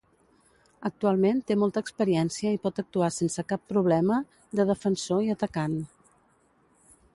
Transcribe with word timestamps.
Actualment 0.87 1.41
té 1.51 1.57
molta 1.63 1.83
experiència 1.87 2.55
i 2.55 2.57
pot 2.65 2.81
actuar 2.83 3.11
sense 3.19 3.45
cap 3.53 3.63
problema 3.75 4.19
de 4.61 4.67
defensor 4.73 5.23
i 5.29 5.33
atacant. 5.37 5.77